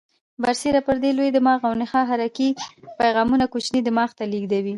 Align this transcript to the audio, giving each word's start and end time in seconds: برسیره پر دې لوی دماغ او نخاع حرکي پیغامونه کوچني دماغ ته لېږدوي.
برسیره 0.43 0.79
پر 0.87 0.95
دې 1.03 1.11
لوی 1.17 1.29
دماغ 1.37 1.59
او 1.67 1.73
نخاع 1.81 2.05
حرکي 2.11 2.49
پیغامونه 2.99 3.45
کوچني 3.53 3.79
دماغ 3.87 4.09
ته 4.17 4.23
لېږدوي. 4.31 4.69